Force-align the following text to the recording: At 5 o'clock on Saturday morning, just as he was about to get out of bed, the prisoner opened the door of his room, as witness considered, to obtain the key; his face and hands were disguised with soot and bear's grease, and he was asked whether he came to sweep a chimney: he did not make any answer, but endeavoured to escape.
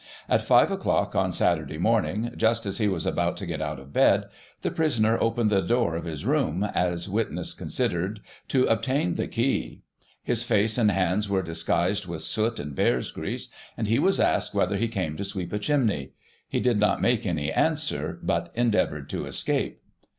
At 0.27 0.41
5 0.41 0.71
o'clock 0.71 1.15
on 1.15 1.31
Saturday 1.31 1.77
morning, 1.77 2.31
just 2.35 2.65
as 2.65 2.79
he 2.79 2.87
was 2.87 3.05
about 3.05 3.37
to 3.37 3.45
get 3.45 3.61
out 3.61 3.79
of 3.79 3.93
bed, 3.93 4.25
the 4.63 4.71
prisoner 4.71 5.15
opened 5.21 5.51
the 5.51 5.61
door 5.61 5.95
of 5.95 6.05
his 6.05 6.25
room, 6.25 6.63
as 6.63 7.07
witness 7.07 7.53
considered, 7.53 8.19
to 8.47 8.65
obtain 8.65 9.13
the 9.13 9.27
key; 9.27 9.83
his 10.23 10.41
face 10.41 10.79
and 10.79 10.89
hands 10.89 11.29
were 11.29 11.43
disguised 11.43 12.07
with 12.07 12.23
soot 12.23 12.59
and 12.59 12.73
bear's 12.73 13.11
grease, 13.11 13.49
and 13.77 13.85
he 13.85 13.99
was 13.99 14.19
asked 14.19 14.55
whether 14.55 14.75
he 14.75 14.87
came 14.87 15.15
to 15.17 15.23
sweep 15.23 15.53
a 15.53 15.59
chimney: 15.59 16.13
he 16.49 16.59
did 16.59 16.79
not 16.79 16.99
make 16.99 17.27
any 17.27 17.51
answer, 17.53 18.17
but 18.23 18.49
endeavoured 18.55 19.07
to 19.11 19.27
escape. 19.27 19.81